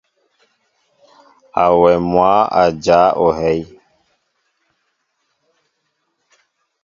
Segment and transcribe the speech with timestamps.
[1.63, 3.61] Awem mwă a jáa ohɛy.